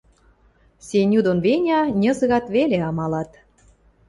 Сеню 0.87 1.19
дон 1.25 1.39
Веня 1.45 1.79
ньызгат 2.01 2.45
веле, 2.55 2.77
амалат. 2.89 3.31